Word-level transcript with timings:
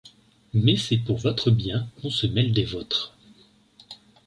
Mais 0.55 0.77
c’est 0.77 0.97
pour 0.97 1.19
votre 1.19 1.51
bien 1.51 1.87
qu’on 2.01 2.09
se 2.09 2.25
mêle 2.25 2.53
des 2.53 2.63
vôtres. 2.65 3.15